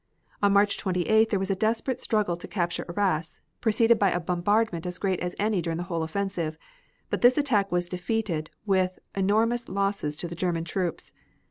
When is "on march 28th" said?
0.41-1.29